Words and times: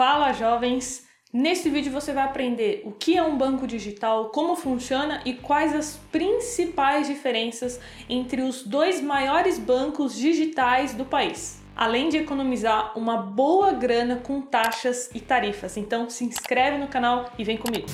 Fala 0.00 0.32
jovens! 0.32 1.06
Nesse 1.30 1.68
vídeo 1.68 1.92
você 1.92 2.10
vai 2.14 2.24
aprender 2.24 2.80
o 2.86 2.90
que 2.90 3.18
é 3.18 3.22
um 3.22 3.36
banco 3.36 3.66
digital, 3.66 4.30
como 4.30 4.56
funciona 4.56 5.20
e 5.26 5.34
quais 5.34 5.74
as 5.74 6.00
principais 6.10 7.06
diferenças 7.06 7.78
entre 8.08 8.40
os 8.40 8.62
dois 8.62 9.02
maiores 9.02 9.58
bancos 9.58 10.16
digitais 10.16 10.94
do 10.94 11.04
país. 11.04 11.62
Além 11.76 12.08
de 12.08 12.16
economizar 12.16 12.98
uma 12.98 13.18
boa 13.18 13.72
grana 13.72 14.16
com 14.16 14.40
taxas 14.40 15.10
e 15.14 15.20
tarifas. 15.20 15.76
Então 15.76 16.08
se 16.08 16.24
inscreve 16.24 16.78
no 16.78 16.88
canal 16.88 17.30
e 17.38 17.44
vem 17.44 17.58
comigo! 17.58 17.86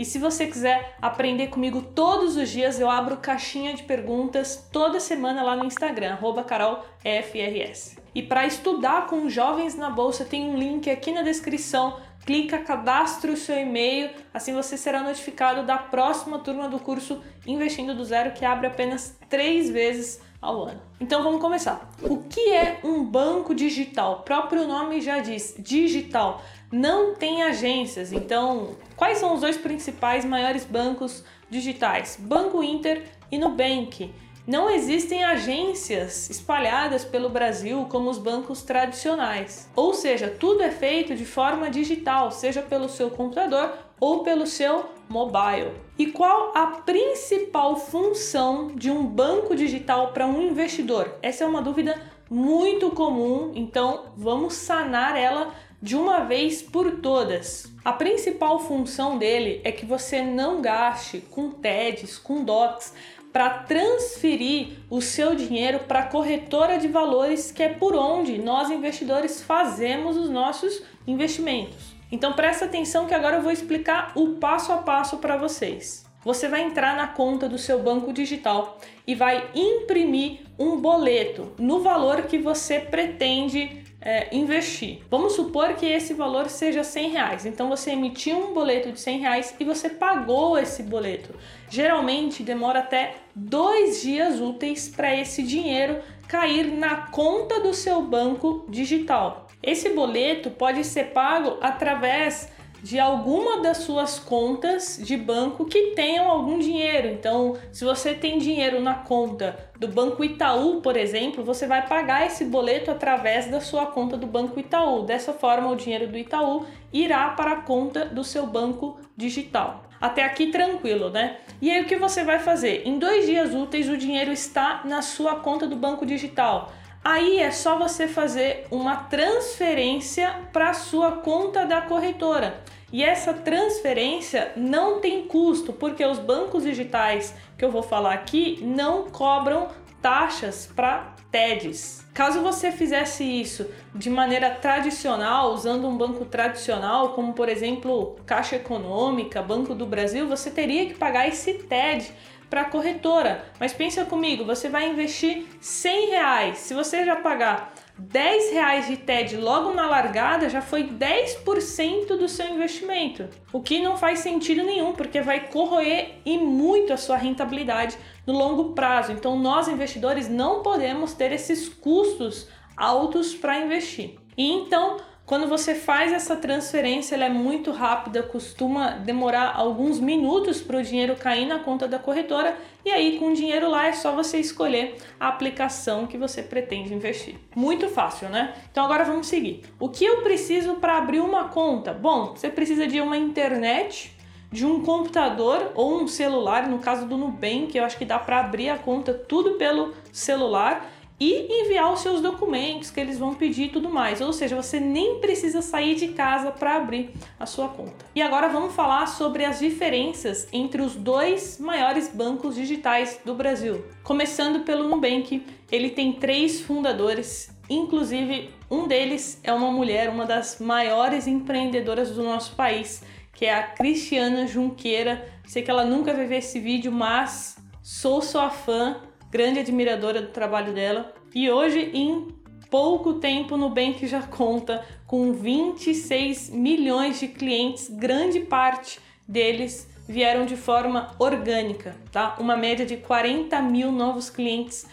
E 0.00 0.04
se 0.06 0.18
você 0.18 0.46
quiser 0.46 0.96
aprender 1.02 1.48
comigo 1.48 1.82
todos 1.82 2.34
os 2.34 2.48
dias, 2.48 2.80
eu 2.80 2.88
abro 2.88 3.18
caixinha 3.18 3.74
de 3.74 3.82
perguntas 3.82 4.66
toda 4.72 4.98
semana 4.98 5.42
lá 5.42 5.54
no 5.54 5.66
Instagram, 5.66 6.16
carolfrs. 6.46 7.98
E 8.14 8.22
para 8.22 8.46
estudar 8.46 9.08
com 9.08 9.28
jovens 9.28 9.74
na 9.74 9.90
bolsa, 9.90 10.24
tem 10.24 10.48
um 10.48 10.56
link 10.56 10.88
aqui 10.88 11.12
na 11.12 11.20
descrição. 11.20 12.00
Clica, 12.24 12.56
cadastre 12.60 13.30
o 13.30 13.36
seu 13.36 13.58
e-mail, 13.58 14.08
assim 14.32 14.54
você 14.54 14.74
será 14.78 15.02
notificado 15.02 15.66
da 15.66 15.76
próxima 15.76 16.38
turma 16.38 16.66
do 16.66 16.78
curso 16.78 17.22
Investindo 17.46 17.94
do 17.94 18.02
Zero, 18.02 18.32
que 18.32 18.42
abre 18.42 18.68
apenas 18.68 19.18
três 19.28 19.68
vezes 19.68 20.18
ao 20.40 20.62
ano. 20.64 20.80
Então 20.98 21.22
vamos 21.22 21.40
começar. 21.40 21.90
O 22.02 22.18
que 22.18 22.52
é 22.52 22.80
um 22.82 23.04
banco 23.04 23.54
digital? 23.54 24.20
O 24.20 24.22
próprio 24.22 24.66
nome 24.66 25.00
já 25.00 25.18
diz, 25.18 25.54
digital. 25.58 26.42
Não 26.72 27.14
tem 27.14 27.42
agências. 27.42 28.12
Então, 28.12 28.76
quais 28.96 29.18
são 29.18 29.34
os 29.34 29.40
dois 29.40 29.56
principais 29.56 30.24
maiores 30.24 30.64
bancos 30.64 31.24
digitais? 31.50 32.16
Banco 32.18 32.62
Inter 32.62 33.04
e 33.30 33.38
Nubank. 33.38 34.12
Não 34.46 34.70
existem 34.70 35.22
agências 35.22 36.30
espalhadas 36.30 37.04
pelo 37.04 37.28
Brasil 37.28 37.86
como 37.90 38.10
os 38.10 38.18
bancos 38.18 38.62
tradicionais. 38.62 39.68
Ou 39.76 39.92
seja, 39.94 40.28
tudo 40.28 40.62
é 40.62 40.70
feito 40.70 41.14
de 41.14 41.24
forma 41.24 41.70
digital, 41.70 42.30
seja 42.32 42.62
pelo 42.62 42.88
seu 42.88 43.10
computador 43.10 43.72
ou 44.00 44.24
pelo 44.24 44.46
seu 44.46 44.86
mobile. 45.10 45.72
E 45.98 46.06
qual 46.06 46.52
a 46.54 46.66
principal 46.66 47.76
função 47.76 48.68
de 48.68 48.90
um 48.90 49.04
banco 49.04 49.54
digital 49.54 50.12
para 50.12 50.26
um 50.26 50.40
investidor? 50.40 51.16
Essa 51.20 51.44
é 51.44 51.46
uma 51.46 51.60
dúvida 51.60 52.00
muito 52.30 52.90
comum, 52.92 53.50
então 53.54 54.12
vamos 54.16 54.54
sanar 54.54 55.16
ela 55.16 55.52
de 55.82 55.96
uma 55.96 56.20
vez 56.20 56.62
por 56.62 57.00
todas. 57.00 57.70
A 57.84 57.92
principal 57.92 58.60
função 58.60 59.18
dele 59.18 59.60
é 59.64 59.72
que 59.72 59.84
você 59.84 60.22
não 60.22 60.62
gaste 60.62 61.20
com 61.30 61.50
TEDs, 61.50 62.16
com 62.16 62.44
DOCs, 62.44 62.94
para 63.32 63.50
transferir 63.50 64.78
o 64.88 65.00
seu 65.00 65.34
dinheiro 65.34 65.80
para 65.80 66.00
a 66.00 66.06
corretora 66.06 66.78
de 66.78 66.88
valores, 66.88 67.50
que 67.50 67.62
é 67.62 67.68
por 67.68 67.94
onde 67.94 68.38
nós 68.38 68.70
investidores 68.70 69.42
fazemos 69.42 70.16
os 70.16 70.28
nossos 70.28 70.82
investimentos. 71.06 71.99
Então 72.10 72.32
presta 72.32 72.64
atenção 72.64 73.06
que 73.06 73.14
agora 73.14 73.36
eu 73.36 73.42
vou 73.42 73.52
explicar 73.52 74.12
o 74.14 74.34
passo 74.34 74.72
a 74.72 74.78
passo 74.78 75.18
para 75.18 75.36
vocês. 75.36 76.04
Você 76.22 76.48
vai 76.48 76.62
entrar 76.62 76.96
na 76.96 77.06
conta 77.06 77.48
do 77.48 77.56
seu 77.56 77.82
banco 77.82 78.12
digital 78.12 78.78
e 79.06 79.14
vai 79.14 79.48
imprimir 79.54 80.40
um 80.58 80.76
boleto 80.76 81.52
no 81.58 81.80
valor 81.80 82.22
que 82.22 82.36
você 82.36 82.78
pretende 82.78 83.82
é, 84.02 84.34
investir. 84.34 85.00
Vamos 85.10 85.34
supor 85.34 85.74
que 85.74 85.86
esse 85.86 86.12
valor 86.14 86.48
seja 86.48 86.82
100 86.82 87.10
reais. 87.10 87.46
Então 87.46 87.68
você 87.68 87.92
emitiu 87.92 88.38
um 88.38 88.52
boleto 88.52 88.92
de 88.92 89.00
100 89.00 89.18
reais 89.18 89.54
e 89.58 89.64
você 89.64 89.88
pagou 89.88 90.58
esse 90.58 90.82
boleto. 90.82 91.34
Geralmente 91.68 92.42
demora 92.42 92.80
até 92.80 93.14
dois 93.34 94.02
dias 94.02 94.40
úteis 94.40 94.88
para 94.88 95.14
esse 95.14 95.42
dinheiro 95.42 96.00
cair 96.28 96.66
na 96.66 97.08
conta 97.08 97.60
do 97.60 97.74
seu 97.74 98.02
banco 98.02 98.66
digital. 98.68 99.49
Esse 99.62 99.90
boleto 99.90 100.50
pode 100.50 100.84
ser 100.84 101.12
pago 101.12 101.58
através 101.60 102.50
de 102.82 102.98
alguma 102.98 103.60
das 103.60 103.78
suas 103.78 104.18
contas 104.18 104.98
de 105.02 105.16
banco 105.16 105.66
que 105.66 105.88
tenham 105.94 106.30
algum 106.30 106.58
dinheiro. 106.58 107.08
Então, 107.08 107.56
se 107.70 107.84
você 107.84 108.14
tem 108.14 108.38
dinheiro 108.38 108.80
na 108.80 108.94
conta 108.94 109.70
do 109.78 109.86
Banco 109.86 110.24
Itaú, 110.24 110.80
por 110.80 110.96
exemplo, 110.96 111.44
você 111.44 111.66
vai 111.66 111.86
pagar 111.86 112.26
esse 112.26 112.44
boleto 112.44 112.90
através 112.90 113.46
da 113.48 113.60
sua 113.60 113.86
conta 113.86 114.16
do 114.16 114.26
Banco 114.26 114.58
Itaú. 114.58 115.02
Dessa 115.02 115.32
forma, 115.32 115.68
o 115.68 115.76
dinheiro 115.76 116.08
do 116.08 116.16
Itaú 116.16 116.64
irá 116.92 117.28
para 117.30 117.52
a 117.52 117.62
conta 117.62 118.06
do 118.06 118.24
seu 118.24 118.46
banco 118.46 118.98
digital. 119.16 119.84
Até 120.00 120.24
aqui 120.24 120.46
tranquilo, 120.46 121.10
né? 121.10 121.36
E 121.60 121.70
aí 121.70 121.82
o 121.82 121.86
que 121.86 121.96
você 121.96 122.24
vai 122.24 122.38
fazer? 122.38 122.82
Em 122.86 122.98
dois 122.98 123.26
dias 123.26 123.54
úteis 123.54 123.86
o 123.86 123.98
dinheiro 123.98 124.32
está 124.32 124.80
na 124.86 125.02
sua 125.02 125.36
conta 125.36 125.66
do 125.66 125.76
banco 125.76 126.06
digital. 126.06 126.72
Aí 127.02 127.40
é 127.40 127.50
só 127.50 127.78
você 127.78 128.06
fazer 128.06 128.66
uma 128.70 128.96
transferência 128.96 130.34
para 130.52 130.74
sua 130.74 131.12
conta 131.12 131.64
da 131.64 131.80
corretora. 131.80 132.62
E 132.92 133.02
essa 133.02 133.32
transferência 133.32 134.52
não 134.56 135.00
tem 135.00 135.26
custo, 135.26 135.72
porque 135.72 136.04
os 136.04 136.18
bancos 136.18 136.64
digitais 136.64 137.34
que 137.56 137.64
eu 137.64 137.70
vou 137.70 137.82
falar 137.82 138.12
aqui 138.12 138.58
não 138.62 139.04
cobram 139.04 139.68
taxas 140.02 140.70
para 140.74 141.14
TEDs. 141.30 142.04
Caso 142.12 142.42
você 142.42 142.72
fizesse 142.72 143.22
isso 143.24 143.70
de 143.94 144.10
maneira 144.10 144.50
tradicional, 144.50 145.54
usando 145.54 145.86
um 145.86 145.96
banco 145.96 146.24
tradicional, 146.24 147.10
como 147.10 147.32
por 147.32 147.48
exemplo 147.48 148.16
Caixa 148.26 148.56
Econômica, 148.56 149.40
Banco 149.40 149.74
do 149.74 149.86
Brasil, 149.86 150.26
você 150.26 150.50
teria 150.50 150.86
que 150.86 150.94
pagar 150.94 151.28
esse 151.28 151.54
TED 151.54 152.12
para 152.50 152.62
a 152.62 152.64
corretora. 152.64 153.44
Mas 153.58 153.72
pensa 153.72 154.04
comigo, 154.04 154.44
você 154.44 154.68
vai 154.68 154.90
investir 154.90 155.46
100 155.60 156.10
reais. 156.10 156.58
Se 156.58 156.74
você 156.74 157.04
já 157.04 157.16
pagar 157.16 157.72
10 157.96 158.52
reais 158.52 158.88
de 158.88 158.96
TED 158.96 159.36
logo 159.36 159.72
na 159.72 159.86
largada, 159.86 160.48
já 160.48 160.60
foi 160.60 160.84
10% 160.84 162.16
do 162.16 162.28
seu 162.28 162.48
investimento. 162.48 163.28
O 163.52 163.60
que 163.60 163.80
não 163.80 163.96
faz 163.96 164.18
sentido 164.18 164.64
nenhum, 164.64 164.92
porque 164.92 165.20
vai 165.20 165.48
corroer 165.48 166.16
e 166.24 166.36
muito 166.36 166.92
a 166.92 166.96
sua 166.96 167.16
rentabilidade 167.16 167.96
no 168.26 168.32
longo 168.32 168.72
prazo. 168.72 169.12
Então, 169.12 169.38
nós 169.38 169.68
investidores 169.68 170.28
não 170.28 170.62
podemos 170.62 171.12
ter 171.12 171.30
esses 171.30 171.68
custos 171.68 172.48
altos 172.76 173.34
para 173.34 173.58
investir. 173.58 174.18
E 174.36 174.50
então, 174.50 174.96
quando 175.30 175.46
você 175.46 175.76
faz 175.76 176.12
essa 176.12 176.34
transferência, 176.34 177.14
ela 177.14 177.26
é 177.26 177.28
muito 177.28 177.70
rápida, 177.70 178.20
costuma 178.20 178.96
demorar 178.96 179.54
alguns 179.54 180.00
minutos 180.00 180.60
para 180.60 180.78
o 180.78 180.82
dinheiro 180.82 181.14
cair 181.14 181.46
na 181.46 181.60
conta 181.60 181.86
da 181.86 182.00
corretora 182.00 182.56
e 182.84 182.90
aí 182.90 183.16
com 183.16 183.30
o 183.30 183.32
dinheiro 183.32 183.70
lá 183.70 183.86
é 183.86 183.92
só 183.92 184.10
você 184.10 184.38
escolher 184.38 184.96
a 185.20 185.28
aplicação 185.28 186.04
que 186.08 186.18
você 186.18 186.42
pretende 186.42 186.92
investir. 186.92 187.36
Muito 187.54 187.88
fácil, 187.88 188.28
né? 188.28 188.54
Então 188.72 188.84
agora 188.84 189.04
vamos 189.04 189.28
seguir. 189.28 189.62
O 189.78 189.88
que 189.88 190.04
eu 190.04 190.20
preciso 190.22 190.74
para 190.74 190.98
abrir 190.98 191.20
uma 191.20 191.44
conta? 191.44 191.92
Bom, 191.92 192.34
você 192.34 192.48
precisa 192.48 192.88
de 192.88 193.00
uma 193.00 193.16
internet, 193.16 194.12
de 194.50 194.66
um 194.66 194.82
computador 194.82 195.70
ou 195.76 196.02
um 196.02 196.08
celular, 196.08 196.66
no 196.68 196.80
caso 196.80 197.06
do 197.06 197.16
Nubank, 197.16 197.78
eu 197.78 197.84
acho 197.84 197.96
que 197.96 198.04
dá 198.04 198.18
para 198.18 198.40
abrir 198.40 198.68
a 198.68 198.76
conta 198.76 199.14
tudo 199.14 199.52
pelo 199.52 199.94
celular 200.10 200.84
e 201.20 201.60
enviar 201.60 201.92
os 201.92 202.00
seus 202.00 202.22
documentos 202.22 202.90
que 202.90 202.98
eles 202.98 203.18
vão 203.18 203.34
pedir 203.34 203.64
e 203.64 203.68
tudo 203.68 203.90
mais. 203.90 204.22
Ou 204.22 204.32
seja, 204.32 204.56
você 204.56 204.80
nem 204.80 205.20
precisa 205.20 205.60
sair 205.60 205.94
de 205.94 206.08
casa 206.08 206.50
para 206.50 206.76
abrir 206.76 207.10
a 207.38 207.44
sua 207.44 207.68
conta. 207.68 208.06
E 208.14 208.22
agora 208.22 208.48
vamos 208.48 208.74
falar 208.74 209.06
sobre 209.06 209.44
as 209.44 209.58
diferenças 209.58 210.48
entre 210.50 210.80
os 210.80 210.96
dois 210.96 211.58
maiores 211.58 212.08
bancos 212.08 212.54
digitais 212.54 213.20
do 213.22 213.34
Brasil. 213.34 213.84
Começando 214.02 214.64
pelo 214.64 214.88
Nubank, 214.88 215.44
ele 215.70 215.90
tem 215.90 216.14
três 216.14 216.62
fundadores, 216.62 217.54
inclusive 217.68 218.50
um 218.70 218.88
deles 218.88 219.38
é 219.44 219.52
uma 219.52 219.70
mulher, 219.70 220.08
uma 220.08 220.24
das 220.24 220.58
maiores 220.58 221.26
empreendedoras 221.26 222.12
do 222.12 222.22
nosso 222.22 222.54
país, 222.54 223.02
que 223.34 223.44
é 223.44 223.54
a 223.54 223.62
Cristiana 223.62 224.46
Junqueira. 224.46 225.28
Sei 225.44 225.62
que 225.62 225.70
ela 225.70 225.84
nunca 225.84 226.14
vai 226.14 226.24
ver 226.24 226.38
esse 226.38 226.58
vídeo, 226.58 226.90
mas 226.90 227.56
sou 227.82 228.22
sua 228.22 228.48
fã 228.48 228.96
grande 229.30 229.60
admiradora 229.60 230.20
do 230.20 230.28
trabalho 230.28 230.72
dela. 230.72 231.14
E 231.34 231.50
hoje, 231.50 231.90
em 231.94 232.28
pouco 232.70 233.14
tempo, 233.14 233.56
Nubank 233.56 234.06
já 234.06 234.22
conta 234.22 234.84
com 235.06 235.32
26 235.32 236.50
milhões 236.50 237.20
de 237.20 237.28
clientes, 237.28 237.88
grande 237.88 238.40
parte 238.40 238.98
deles 239.26 239.88
vieram 240.08 240.44
de 240.44 240.56
forma 240.56 241.14
orgânica, 241.18 241.94
tá? 242.10 242.36
Uma 242.40 242.56
média 242.56 242.84
de 242.84 242.96
40 242.96 243.62
mil 243.62 243.92
novos 243.92 244.28
clientes 244.28 244.86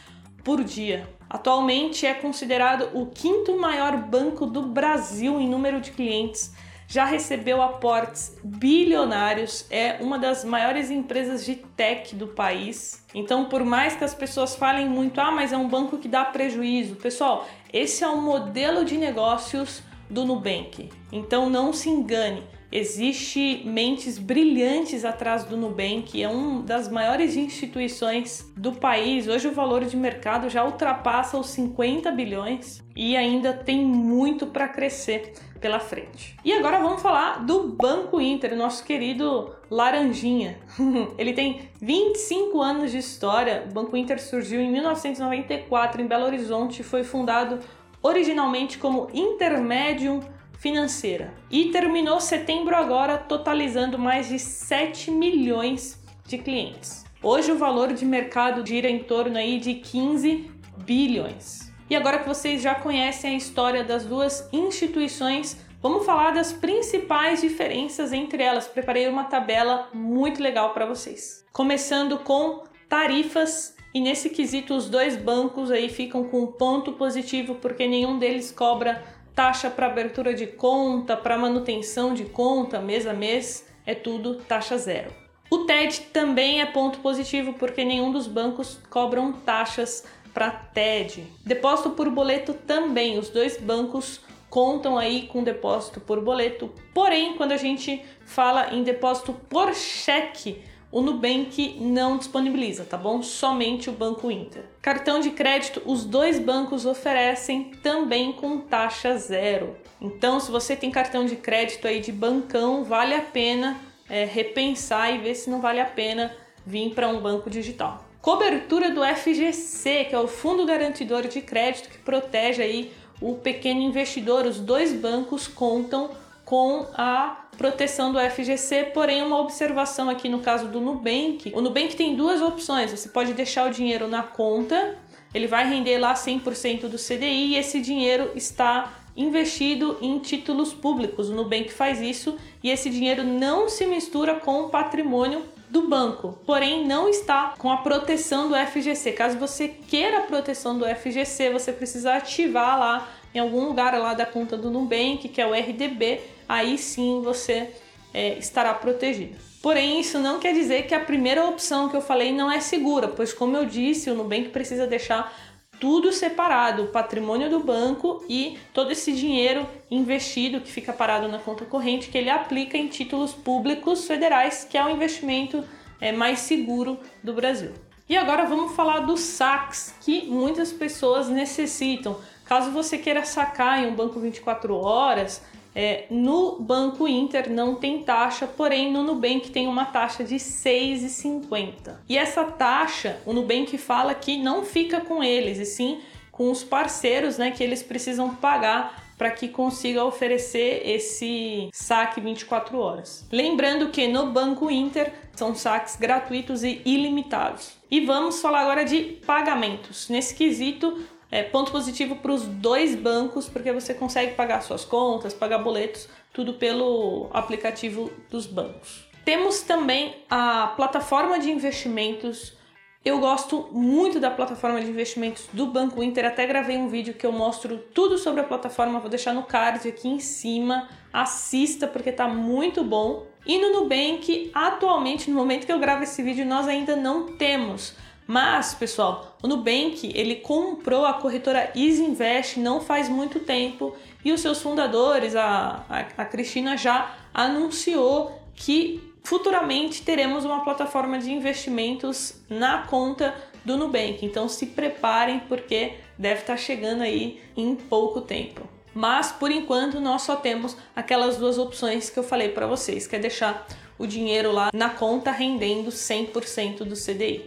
por 0.44 0.64
dia. 0.64 1.10
Atualmente 1.30 2.06
é 2.06 2.14
considerado 2.14 2.90
o 2.94 3.08
quinto 3.08 3.58
maior 3.58 3.98
banco 3.98 4.46
do 4.46 4.62
Brasil 4.62 5.42
em 5.42 5.50
número 5.50 5.82
de 5.82 5.92
clientes 5.92 6.54
já 6.88 7.04
recebeu 7.04 7.62
aportes 7.62 8.38
bilionários, 8.44 9.66
é 9.70 9.98
uma 10.00 10.18
das 10.18 10.46
maiores 10.46 10.90
empresas 10.90 11.46
de 11.46 11.56
tech 11.56 12.16
do 12.16 12.28
país. 12.28 13.04
Então, 13.14 13.46
por 13.46 13.64
mais 13.66 13.96
que 13.96 14.06
as 14.06 14.14
pessoas 14.14 14.56
falem 14.56 14.88
muito, 14.88 15.20
ah, 15.20 15.32
mas 15.32 15.52
é 15.52 15.58
um 15.58 15.68
banco 15.68 15.98
que 15.98 16.08
dá 16.08 16.24
prejuízo, 16.24 16.96
pessoal, 16.96 17.46
esse 17.74 18.04
é 18.04 18.08
o 18.08 18.22
modelo 18.22 18.86
de 18.86 18.98
negócios 18.98 19.84
do 20.10 20.24
Nubank. 20.24 20.90
Então, 21.12 21.50
não 21.50 21.74
se 21.74 21.90
engane. 21.90 22.42
Existe 22.70 23.64
mentes 23.66 24.18
brilhantes 24.18 25.06
atrás 25.06 25.46
do 25.46 25.56
Nubank, 25.56 26.22
é 26.22 26.28
uma 26.28 26.62
das 26.64 26.90
maiores 26.90 27.38
instituições 27.38 28.52
do 28.58 28.74
país. 28.74 29.26
Hoje 29.28 29.48
o 29.48 29.54
valor 29.54 29.86
de 29.86 29.96
mercado 29.96 30.50
já 30.50 30.66
ultrapassa 30.66 31.38
os 31.38 31.48
50 31.52 32.12
bilhões 32.12 32.84
e 32.94 33.16
ainda 33.16 33.54
tem 33.54 33.86
muito 33.86 34.48
para 34.48 34.68
crescer 34.68 35.32
pela 35.62 35.80
frente. 35.80 36.36
E 36.44 36.52
agora 36.52 36.80
vamos 36.80 37.02
falar 37.02 37.46
do 37.46 37.70
Banco 37.70 38.20
Inter, 38.20 38.56
nosso 38.56 38.84
querido 38.84 39.56
Laranjinha. 39.72 40.60
Ele 41.18 41.32
tem 41.32 41.70
25 41.82 42.62
anos 42.62 42.92
de 42.92 42.98
história. 42.98 43.66
O 43.70 43.74
Banco 43.74 43.96
Inter 43.96 44.22
surgiu 44.22 44.60
em 44.60 44.70
1994 44.70 46.02
em 46.02 46.06
Belo 46.06 46.26
Horizonte 46.26 46.82
e 46.82 46.84
foi 46.84 47.06
fundado 47.06 47.60
originalmente 48.04 48.78
como 48.78 49.10
Intermédium 49.14 50.20
financeira. 50.60 51.34
E 51.50 51.66
terminou 51.66 52.20
setembro 52.20 52.76
agora 52.76 53.18
totalizando 53.18 53.98
mais 53.98 54.28
de 54.28 54.40
7 54.40 55.12
milhões 55.12 56.02
de 56.26 56.38
clientes. 56.38 57.06
Hoje 57.22 57.52
o 57.52 57.58
valor 57.58 57.94
de 57.94 58.06
mercado 58.06 58.66
gira 58.66 58.90
em 58.90 59.00
torno 59.00 59.38
aí 59.38 59.60
de 59.60 59.76
15 59.76 60.52
bilhões. 60.78 61.72
E 61.90 61.96
agora 61.96 62.20
que 62.20 62.28
vocês 62.28 62.62
já 62.62 62.76
conhecem 62.76 63.34
a 63.34 63.38
história 63.38 63.84
das 63.84 64.06
duas 64.06 64.48
instituições, 64.52 65.58
vamos 65.82 66.06
falar 66.06 66.32
das 66.32 66.52
principais 66.52 67.42
diferenças 67.42 68.12
entre 68.12 68.44
elas. 68.44 68.68
Preparei 68.68 69.08
uma 69.08 69.24
tabela 69.24 69.90
muito 69.94 70.44
legal 70.44 70.74
para 70.74 70.86
vocês. 70.86 71.46
Começando 71.54 72.20
com 72.20 72.64
tarifas 72.90 73.76
e 73.94 74.00
nesse 74.00 74.30
quesito 74.30 74.76
os 74.76 74.90
dois 74.90 75.16
bancos 75.16 75.72
aí 75.72 75.90
ficam 75.90 76.26
com 76.26 76.42
um 76.42 76.48
ponto 76.48 76.94
positivo 76.94 77.56
porque 77.56 77.88
nenhum 77.88 78.20
deles 78.20 78.52
cobra 78.52 79.04
taxa 79.38 79.70
para 79.70 79.86
abertura 79.86 80.34
de 80.34 80.48
conta, 80.48 81.16
para 81.16 81.38
manutenção 81.38 82.12
de 82.12 82.26
conta 82.26 82.82
mês 82.82 83.06
a 83.06 83.14
mês, 83.14 83.70
é 83.86 83.94
tudo 83.94 84.34
taxa 84.34 84.80
zero. 84.80 85.14
O 85.48 85.60
TED 85.60 86.08
também 86.12 86.60
é 86.60 86.66
ponto 86.66 86.98
positivo 87.02 87.54
porque 87.54 87.86
nenhum 87.86 88.12
dos 88.12 88.26
bancos 88.26 88.80
cobram 88.90 89.32
taxas 89.32 90.04
para 90.34 90.50
TED. 90.50 91.24
Depósito 91.46 91.92
por 91.92 92.10
boleto 92.10 92.52
também, 92.52 93.20
os 93.20 93.30
dois 93.30 93.58
bancos 93.58 94.22
contam 94.50 94.98
aí 94.98 95.28
com 95.28 95.44
depósito 95.44 96.00
por 96.00 96.20
boleto. 96.20 96.74
Porém, 96.92 97.36
quando 97.36 97.52
a 97.52 97.58
gente 97.58 98.04
fala 98.26 98.74
em 98.74 98.82
depósito 98.82 99.34
por 99.48 99.76
cheque, 99.76 100.64
o 100.98 101.02
Nubank 101.04 101.78
não 101.80 102.18
disponibiliza, 102.18 102.84
tá 102.84 102.98
bom? 102.98 103.22
Somente 103.22 103.88
o 103.88 103.94
Banco 103.94 104.32
Inter. 104.32 104.64
Cartão 104.82 105.20
de 105.20 105.30
crédito, 105.30 105.80
os 105.86 106.04
dois 106.04 106.40
bancos 106.40 106.88
oferecem 106.88 107.66
também 107.84 108.32
com 108.32 108.58
taxa 108.58 109.16
zero. 109.16 109.78
Então, 110.02 110.40
se 110.40 110.50
você 110.50 110.76
tem 110.76 110.90
cartão 110.90 111.24
de 111.24 111.36
crédito 111.36 111.88
aí 111.88 112.00
de 112.00 112.12
bancão, 112.12 112.84
vale 112.84 113.14
a 113.14 113.22
pena 113.22 113.80
é, 114.10 114.26
repensar 114.26 115.14
e 115.14 115.20
ver 115.20 115.36
se 115.36 115.52
não 115.52 115.62
vale 115.62 115.80
a 115.80 115.86
pena 115.86 116.36
vir 116.66 116.96
para 116.96 117.08
um 117.08 117.22
banco 117.22 117.48
digital. 117.48 118.04
Cobertura 118.20 118.90
do 118.90 119.06
FGC, 119.06 120.06
que 120.06 120.16
é 120.16 120.20
o 120.20 120.28
Fundo 120.28 120.66
Garantidor 120.66 121.28
de 121.28 121.42
Crédito, 121.42 121.90
que 121.90 122.00
protege 122.00 122.64
aí 122.64 122.92
o 123.22 123.36
pequeno 123.36 123.82
investidor. 123.82 124.48
Os 124.48 124.60
dois 124.60 124.94
bancos 124.94 125.48
contam 125.48 126.10
com 126.48 126.86
a 126.94 127.46
proteção 127.58 128.14
do 128.14 128.20
FGC, 128.20 128.92
porém 128.94 129.22
uma 129.22 129.38
observação 129.38 130.10
aqui 130.10 130.30
no 130.30 130.40
caso 130.40 130.70
do 130.70 130.80
Nubank. 130.80 131.52
O 131.54 131.60
Nubank 131.60 131.94
tem 131.98 132.16
duas 132.16 132.42
opções, 132.42 132.90
você 132.90 133.10
pode 133.10 133.34
deixar 133.34 133.68
o 133.68 133.70
dinheiro 133.70 134.08
na 134.08 134.24
conta, 134.24 134.98
ele 135.34 135.46
vai 135.46 135.70
render 135.70 135.98
lá 135.98 136.14
100% 136.14 136.88
do 136.88 136.98
CDI 136.98 137.48
e 137.48 137.56
esse 137.58 137.82
dinheiro 137.82 138.32
está 138.34 138.94
investido 139.18 139.98
em 140.02 140.20
títulos 140.20 140.74
públicos. 140.74 141.30
O 141.30 141.36
Nubank 141.36 141.70
faz 141.70 142.00
isso 142.00 142.38
e 142.64 142.70
esse 142.70 142.90
dinheiro 142.90 143.26
não 143.26 143.68
se 143.68 143.86
mistura 143.86 144.36
com 144.36 144.62
o 144.62 144.70
patrimônio 144.70 145.44
do 145.70 145.90
banco, 145.90 146.40
porém 146.46 146.88
não 146.88 147.10
está 147.10 147.56
com 147.58 147.70
a 147.70 147.76
proteção 147.76 148.48
do 148.48 148.56
FGC. 148.56 149.12
Caso 149.12 149.38
você 149.38 149.68
queira 149.68 150.20
a 150.20 150.22
proteção 150.22 150.80
do 150.80 150.86
FGC, 150.86 151.50
você 151.50 151.74
precisa 151.74 152.14
ativar 152.14 152.80
lá 152.80 153.10
em 153.36 153.40
algum 153.40 153.66
lugar 153.66 153.94
lá 154.00 154.14
da 154.14 154.26
conta 154.26 154.56
do 154.56 154.72
Nubank, 154.72 155.28
que 155.28 155.42
é 155.42 155.46
o 155.46 155.54
RDB, 155.54 156.22
aí 156.48 156.78
sim 156.78 157.22
você 157.24 157.72
é, 158.14 158.38
estará 158.38 158.74
protegido. 158.74 159.38
Porém, 159.62 160.00
isso 160.00 160.20
não 160.20 160.40
quer 160.40 160.54
dizer 160.54 160.88
que 160.88 160.96
a 160.96 161.00
primeira 161.00 161.46
opção 161.46 161.90
que 161.90 161.96
eu 161.96 162.02
falei 162.02 162.32
não 162.32 162.52
é 162.52 162.60
segura, 162.60 163.08
pois, 163.08 163.34
como 163.34 163.58
eu 163.58 163.66
disse, 163.66 164.10
o 164.10 164.16
Nubank 164.16 164.50
precisa 164.50 164.88
deixar 164.88 165.34
tudo 165.80 166.12
separado, 166.12 166.84
o 166.84 166.88
patrimônio 166.88 167.50
do 167.50 167.60
banco 167.60 168.24
e 168.28 168.58
todo 168.74 168.92
esse 168.92 169.12
dinheiro 169.12 169.68
investido 169.92 170.62
que 170.62 170.72
fica 170.72 170.92
parado 170.92 171.28
na 171.28 171.38
conta 171.40 171.66
corrente, 171.66 172.10
que 172.10 172.18
ele 172.18 172.30
aplica 172.30 172.78
em 172.78 172.88
títulos 172.88 173.34
públicos 173.34 174.08
federais, 174.08 174.64
que 174.64 174.78
é 174.78 174.84
o 174.84 174.90
investimento 174.90 175.64
é, 176.02 176.12
mais 176.12 176.40
seguro 176.40 177.00
do 177.24 177.34
Brasil. 177.34 177.74
E 178.10 178.16
agora 178.16 178.46
vamos 178.46 178.74
falar 178.74 179.02
dos 179.02 179.20
saques 179.20 179.94
que 180.02 180.26
muitas 180.28 180.72
pessoas 180.72 181.28
necessitam. 181.28 182.18
Caso 182.46 182.72
você 182.72 182.98
queira 182.98 183.26
sacar 183.26 183.84
em 183.84 183.88
um 183.88 183.96
banco 183.96 184.20
24 184.20 184.74
horas, 184.76 185.44
é, 185.80 186.06
no 186.10 186.60
Banco 186.60 187.08
Inter 187.08 187.52
não 187.52 187.76
tem 187.76 188.02
taxa, 188.02 188.48
porém 188.48 188.92
no 188.92 189.04
Nubank 189.04 189.52
tem 189.52 189.68
uma 189.68 189.86
taxa 189.86 190.24
de 190.24 190.38
6,50. 190.38 191.98
E 192.10 192.18
essa 192.18 192.44
taxa, 192.44 193.22
o 193.28 193.32
Nubank 193.32 193.78
fala 193.78 194.16
que 194.16 194.38
não 194.40 194.66
fica 194.66 195.00
com 195.02 195.24
eles, 195.24 195.60
e 195.60 195.66
sim 195.66 196.00
com 196.32 196.50
os 196.50 196.64
parceiros, 196.64 197.38
né, 197.38 197.52
que 197.52 197.64
eles 197.64 197.84
precisam 197.84 198.34
pagar 198.34 199.04
para 199.20 199.30
que 199.30 199.48
consiga 199.50 200.04
oferecer 200.04 200.82
esse 200.84 201.70
saque 201.72 202.20
24 202.22 202.80
horas. 202.80 203.28
Lembrando 203.32 203.90
que 203.90 204.08
no 204.08 204.32
Banco 204.32 204.72
Inter 204.72 205.14
são 205.36 205.54
saques 205.54 205.96
gratuitos 205.96 206.64
e 206.64 206.82
ilimitados. 206.86 207.74
E 207.90 208.00
vamos 208.00 208.42
falar 208.42 208.62
agora 208.62 208.84
de 208.84 209.20
pagamentos. 209.26 210.10
Nesse 210.10 210.34
quesito, 210.34 211.06
é, 211.32 211.44
ponto 211.44 211.72
positivo 211.72 212.16
para 212.18 212.32
os 212.32 212.44
dois 212.44 212.96
bancos, 212.96 213.50
porque 213.50 213.72
você 213.72 213.94
consegue 213.94 214.34
pagar 214.36 214.62
suas 214.62 214.86
contas, 214.86 215.34
pagar 215.34 215.60
boletos, 215.60 216.08
tudo 216.34 216.54
pelo 216.54 217.30
aplicativo 217.34 218.12
dos 218.30 218.46
bancos. 218.46 219.08
Temos 219.26 219.62
também 219.62 220.16
a 220.30 220.68
plataforma 220.76 221.38
de 221.38 221.52
investimentos. 221.52 222.56
Eu 223.04 223.20
gosto 223.20 223.68
muito 223.74 224.22
da 224.22 224.32
plataforma 224.32 224.80
de 224.80 224.90
investimentos 224.90 225.48
do 225.52 225.66
Banco 225.66 226.02
Inter. 226.02 226.26
Até 226.26 226.46
gravei 226.46 226.78
um 226.78 226.88
vídeo 226.88 227.14
que 227.14 227.26
eu 227.26 227.32
mostro 227.34 227.78
tudo 227.94 228.18
sobre 228.18 228.40
a 228.40 228.44
plataforma. 228.46 229.00
Vou 229.00 229.10
deixar 229.10 229.34
no 229.34 229.44
card 229.44 229.88
aqui 229.90 230.08
em 230.08 230.20
cima. 230.20 230.88
Assista 231.12 231.88
porque 231.88 232.12
tá 232.12 232.26
muito 232.28 232.86
bom. 232.86 233.28
E 233.46 233.58
no 233.58 233.82
Nubank, 233.82 234.50
atualmente, 234.54 235.30
no 235.30 235.36
momento 235.36 235.66
que 235.66 235.74
eu 235.74 235.80
gravo 235.80 236.04
esse 236.04 236.22
vídeo, 236.22 236.46
nós 236.46 236.68
ainda 236.68 236.96
não 236.96 237.38
temos 237.38 237.96
mas, 238.28 238.76
pessoal, 238.76 239.38
o 239.42 239.48
Nubank 239.48 240.12
ele 240.14 240.36
comprou 240.36 241.06
a 241.06 241.14
corretora 241.14 241.72
Easy 241.74 242.04
Invest 242.04 242.60
não 242.60 242.82
faz 242.82 243.08
muito 243.08 243.40
tempo 243.40 243.96
e 244.24 244.34
os 244.34 244.42
seus 244.42 244.62
fundadores, 244.62 245.34
a, 245.36 245.86
a, 245.90 246.00
a 246.18 246.26
Cristina, 246.26 246.76
já 246.76 247.16
anunciou 247.34 248.38
que 248.54 249.02
futuramente 249.24 250.04
teremos 250.04 250.44
uma 250.44 250.64
plataforma 250.64 251.20
de 251.20 251.32
investimentos 251.32 252.36
na 252.50 252.80
conta 252.80 253.34
do 253.64 253.78
Nubank. 253.78 254.26
Então 254.26 254.50
se 254.50 254.68
preparem 254.68 255.40
porque 255.40 255.94
deve 256.18 256.42
estar 256.42 256.58
chegando 256.58 257.04
aí 257.04 257.42
em 257.56 257.76
pouco 257.76 258.20
tempo. 258.20 258.68
Mas 258.94 259.32
por 259.32 259.52
enquanto 259.52 260.02
nós 260.02 260.24
só 260.24 260.36
temos 260.36 260.76
aquelas 260.96 261.38
duas 261.38 261.58
opções 261.58 262.10
que 262.10 262.18
eu 262.18 262.24
falei 262.24 262.50
para 262.50 262.68
vocês, 262.68 263.08
que 263.08 263.16
é 263.16 263.20
deixar 263.20 263.68
o 263.98 264.06
dinheiro 264.06 264.52
lá 264.52 264.70
na 264.74 264.90
conta 264.90 265.32
rendendo 265.32 265.90
100% 265.90 266.80
do 266.80 266.96
CDI. 266.96 267.46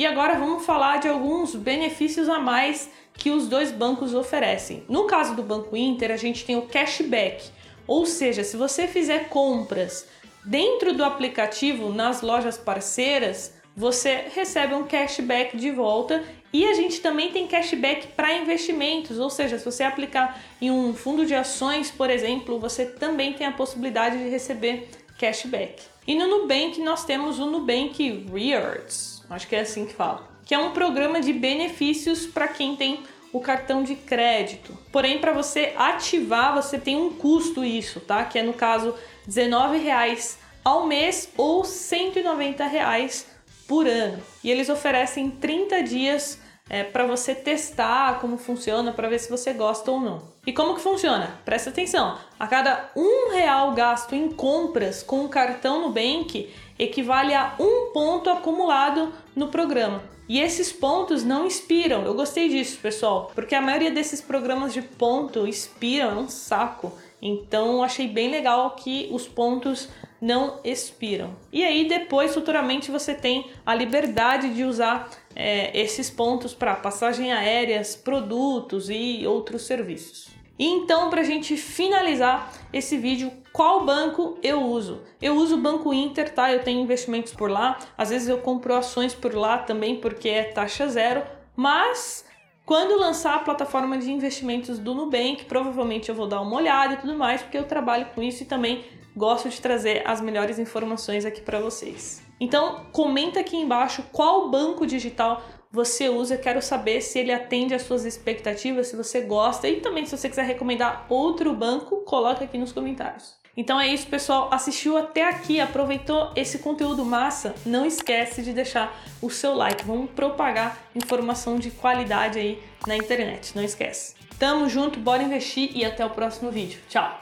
E 0.00 0.06
agora 0.06 0.38
vamos 0.38 0.64
falar 0.64 0.96
de 0.96 1.08
alguns 1.08 1.54
benefícios 1.54 2.26
a 2.26 2.38
mais 2.38 2.88
que 3.12 3.28
os 3.28 3.46
dois 3.48 3.70
bancos 3.70 4.14
oferecem. 4.14 4.82
No 4.88 5.04
caso 5.04 5.34
do 5.34 5.42
Banco 5.42 5.76
Inter, 5.76 6.10
a 6.10 6.16
gente 6.16 6.42
tem 6.42 6.56
o 6.56 6.62
cashback, 6.62 7.50
ou 7.86 8.06
seja, 8.06 8.42
se 8.42 8.56
você 8.56 8.86
fizer 8.86 9.28
compras 9.28 10.08
dentro 10.42 10.94
do 10.94 11.04
aplicativo 11.04 11.92
nas 11.92 12.22
lojas 12.22 12.56
parceiras, 12.56 13.52
você 13.76 14.24
recebe 14.34 14.72
um 14.72 14.84
cashback 14.84 15.54
de 15.54 15.70
volta 15.70 16.24
e 16.50 16.64
a 16.64 16.72
gente 16.72 17.02
também 17.02 17.30
tem 17.30 17.46
cashback 17.46 18.06
para 18.16 18.38
investimentos, 18.38 19.18
ou 19.18 19.28
seja, 19.28 19.58
se 19.58 19.66
você 19.66 19.82
aplicar 19.82 20.40
em 20.62 20.70
um 20.70 20.94
fundo 20.94 21.26
de 21.26 21.34
ações, 21.34 21.90
por 21.90 22.08
exemplo, 22.08 22.58
você 22.58 22.86
também 22.86 23.34
tem 23.34 23.46
a 23.46 23.52
possibilidade 23.52 24.16
de 24.16 24.30
receber 24.30 24.88
cashback. 25.18 25.82
E 26.06 26.14
no 26.14 26.26
Nubank 26.26 26.80
nós 26.80 27.04
temos 27.04 27.38
o 27.38 27.44
Nubank 27.44 28.26
Rewards 28.32 29.19
acho 29.30 29.46
que 29.48 29.56
é 29.56 29.60
assim 29.60 29.86
que 29.86 29.94
fala, 29.94 30.28
que 30.44 30.54
é 30.54 30.58
um 30.58 30.72
programa 30.72 31.20
de 31.20 31.32
benefícios 31.32 32.26
para 32.26 32.48
quem 32.48 32.76
tem 32.76 33.02
o 33.32 33.40
cartão 33.40 33.82
de 33.82 33.94
crédito. 33.94 34.76
Porém, 34.90 35.18
para 35.18 35.32
você 35.32 35.72
ativar, 35.76 36.54
você 36.54 36.78
tem 36.78 36.96
um 36.96 37.10
custo 37.10 37.64
isso, 37.64 38.00
tá? 38.00 38.24
Que 38.24 38.40
é 38.40 38.42
no 38.42 38.52
caso 38.52 38.94
R$19,00 39.26 40.36
ao 40.64 40.86
mês 40.86 41.30
ou 41.36 41.62
R$190,00 41.62 43.24
por 43.68 43.86
ano. 43.86 44.20
E 44.42 44.50
eles 44.50 44.68
oferecem 44.68 45.30
30 45.30 45.82
dias 45.82 46.40
é, 46.68 46.82
para 46.82 47.06
você 47.06 47.34
testar 47.34 48.20
como 48.20 48.36
funciona, 48.36 48.92
para 48.92 49.08
ver 49.08 49.20
se 49.20 49.30
você 49.30 49.52
gosta 49.52 49.90
ou 49.90 50.00
não. 50.00 50.22
E 50.50 50.52
como 50.52 50.74
que 50.74 50.80
funciona? 50.80 51.38
Presta 51.44 51.70
atenção. 51.70 52.18
A 52.36 52.44
cada 52.44 52.90
um 52.96 53.30
real 53.30 53.70
gasto 53.70 54.16
em 54.16 54.32
compras 54.32 55.00
com 55.00 55.24
o 55.24 55.28
cartão 55.28 55.80
Nubank 55.80 56.50
equivale 56.76 57.32
a 57.32 57.54
um 57.60 57.92
ponto 57.92 58.28
acumulado 58.28 59.12
no 59.36 59.46
programa. 59.46 60.02
E 60.28 60.40
esses 60.40 60.72
pontos 60.72 61.22
não 61.22 61.46
expiram. 61.46 62.02
Eu 62.02 62.14
gostei 62.14 62.48
disso, 62.48 62.80
pessoal, 62.80 63.30
porque 63.32 63.54
a 63.54 63.62
maioria 63.62 63.92
desses 63.92 64.20
programas 64.20 64.74
de 64.74 64.82
ponto 64.82 65.46
expiram, 65.46 66.10
é 66.10 66.14
um 66.14 66.28
saco. 66.28 66.92
Então 67.22 67.80
achei 67.80 68.08
bem 68.08 68.28
legal 68.28 68.72
que 68.72 69.08
os 69.12 69.28
pontos 69.28 69.88
não 70.20 70.58
expiram. 70.64 71.36
E 71.52 71.62
aí 71.62 71.86
depois, 71.86 72.34
futuramente, 72.34 72.90
você 72.90 73.14
tem 73.14 73.48
a 73.64 73.72
liberdade 73.72 74.52
de 74.52 74.64
usar 74.64 75.08
é, 75.36 75.80
esses 75.80 76.10
pontos 76.10 76.54
para 76.54 76.74
passagem 76.74 77.32
aéreas, 77.32 77.94
produtos 77.94 78.90
e 78.90 79.24
outros 79.28 79.62
serviços. 79.62 80.39
E 80.60 80.66
então, 80.66 81.08
para 81.08 81.22
a 81.22 81.24
gente 81.24 81.56
finalizar 81.56 82.52
esse 82.70 82.98
vídeo, 82.98 83.32
qual 83.50 83.82
banco 83.86 84.36
eu 84.42 84.60
uso? 84.60 85.00
Eu 85.18 85.34
uso 85.36 85.54
o 85.54 85.58
Banco 85.58 85.90
Inter, 85.90 86.34
tá? 86.34 86.52
Eu 86.52 86.62
tenho 86.62 86.82
investimentos 86.82 87.32
por 87.32 87.50
lá. 87.50 87.78
Às 87.96 88.10
vezes 88.10 88.28
eu 88.28 88.36
compro 88.36 88.74
ações 88.74 89.14
por 89.14 89.34
lá 89.34 89.56
também, 89.56 89.96
porque 89.96 90.28
é 90.28 90.42
taxa 90.44 90.86
zero. 90.86 91.22
Mas 91.56 92.26
quando 92.66 93.00
lançar 93.00 93.36
a 93.36 93.38
plataforma 93.38 93.96
de 93.96 94.12
investimentos 94.12 94.78
do 94.78 94.92
Nubank, 94.92 95.46
provavelmente 95.46 96.10
eu 96.10 96.14
vou 96.14 96.26
dar 96.26 96.42
uma 96.42 96.56
olhada 96.56 96.92
e 96.92 96.96
tudo 96.98 97.16
mais, 97.16 97.40
porque 97.40 97.56
eu 97.56 97.64
trabalho 97.64 98.08
com 98.14 98.22
isso 98.22 98.42
e 98.42 98.46
também 98.46 98.84
gosto 99.16 99.48
de 99.48 99.58
trazer 99.62 100.02
as 100.06 100.20
melhores 100.20 100.58
informações 100.58 101.24
aqui 101.24 101.40
para 101.40 101.58
vocês. 101.58 102.22
Então, 102.38 102.84
comenta 102.92 103.40
aqui 103.40 103.56
embaixo 103.56 104.04
qual 104.12 104.50
banco 104.50 104.86
digital 104.86 105.42
você 105.70 106.08
usa. 106.08 106.36
Quero 106.36 106.60
saber 106.60 107.00
se 107.00 107.18
ele 107.18 107.32
atende 107.32 107.74
às 107.74 107.82
suas 107.82 108.04
expectativas, 108.04 108.88
se 108.88 108.96
você 108.96 109.20
gosta 109.20 109.68
e 109.68 109.80
também 109.80 110.04
se 110.06 110.16
você 110.16 110.28
quiser 110.28 110.44
recomendar 110.44 111.06
outro 111.08 111.54
banco, 111.54 111.98
coloca 111.98 112.44
aqui 112.44 112.58
nos 112.58 112.72
comentários. 112.72 113.38
Então 113.56 113.80
é 113.80 113.88
isso, 113.88 114.06
pessoal. 114.06 114.48
Assistiu 114.52 114.96
até 114.96 115.28
aqui, 115.28 115.60
aproveitou 115.60 116.32
esse 116.36 116.60
conteúdo 116.60 117.04
massa? 117.04 117.54
Não 117.66 117.84
esquece 117.84 118.42
de 118.42 118.52
deixar 118.52 118.98
o 119.20 119.28
seu 119.28 119.54
like. 119.54 119.84
Vamos 119.84 120.10
propagar 120.12 120.78
informação 120.94 121.58
de 121.58 121.70
qualidade 121.70 122.38
aí 122.38 122.62
na 122.86 122.96
internet. 122.96 123.54
Não 123.54 123.62
esquece. 123.62 124.14
Tamo 124.38 124.68
junto, 124.68 124.98
bora 124.98 125.22
investir 125.22 125.70
e 125.74 125.84
até 125.84 126.04
o 126.06 126.10
próximo 126.10 126.50
vídeo. 126.50 126.80
Tchau. 126.88 127.18